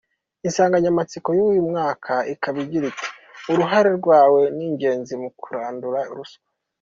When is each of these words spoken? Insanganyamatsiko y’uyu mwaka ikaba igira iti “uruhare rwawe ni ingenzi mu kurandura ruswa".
Insanganyamatsiko 0.47 1.29
y’uyu 1.37 1.61
mwaka 1.69 2.13
ikaba 2.33 2.57
igira 2.63 2.85
iti 2.91 3.07
“uruhare 3.51 3.89
rwawe 3.99 4.41
ni 4.55 4.63
ingenzi 4.69 5.13
mu 5.21 5.29
kurandura 5.39 5.99
ruswa". 6.17 6.41